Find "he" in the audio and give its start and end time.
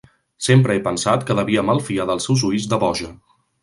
0.77-0.81